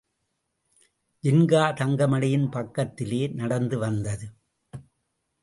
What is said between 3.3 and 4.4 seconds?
நடந்து வந்தது.